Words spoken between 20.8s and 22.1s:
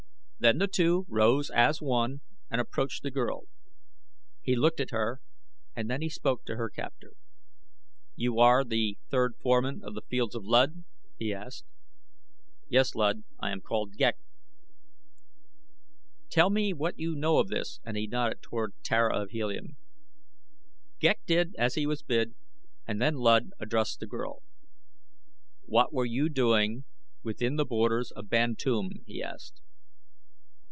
Ghek did as he was